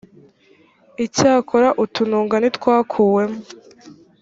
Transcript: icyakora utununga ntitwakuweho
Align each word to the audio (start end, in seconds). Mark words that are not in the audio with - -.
icyakora 1.05 1.67
utununga 1.83 2.35
ntitwakuweho 2.39 3.35